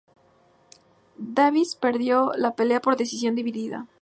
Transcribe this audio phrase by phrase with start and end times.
[1.19, 3.85] Davis perdió la pelea por decisión dividida.